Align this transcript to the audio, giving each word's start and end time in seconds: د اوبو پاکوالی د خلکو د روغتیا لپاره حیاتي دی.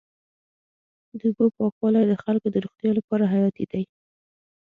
د 1.19 1.21
اوبو 1.27 1.45
پاکوالی 1.57 2.03
د 2.07 2.13
خلکو 2.23 2.47
د 2.51 2.55
روغتیا 2.65 2.91
لپاره 2.99 3.23
حیاتي 3.33 3.65
دی. 3.71 3.83